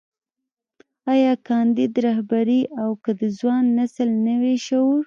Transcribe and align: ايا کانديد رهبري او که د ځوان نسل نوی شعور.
ايا 1.13 1.33
کانديد 1.47 1.93
رهبري 2.07 2.61
او 2.81 2.89
که 3.03 3.11
د 3.19 3.21
ځوان 3.39 3.63
نسل 3.77 4.09
نوی 4.27 4.55
شعور. 4.67 4.99